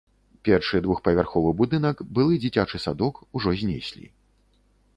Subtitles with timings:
[0.47, 4.05] Першы двухпавярховы будынак, былы дзіцячы садок, ужо знеслі.